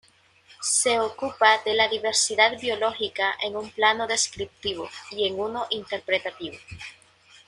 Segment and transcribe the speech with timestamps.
[0.63, 6.57] Se ocupa de la diversidad biológica en un plano descriptivo y en uno interpretativo.